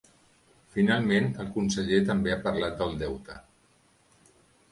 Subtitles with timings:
[0.75, 3.39] Finalment, el conseller també ha parlat del deute.